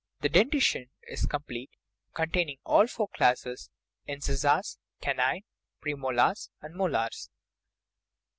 [0.21, 1.69] The denti tion is complete,
[2.15, 3.69] containing all four classes
[4.07, 5.43] incisors, canine,
[5.79, 7.29] premolars, and molars.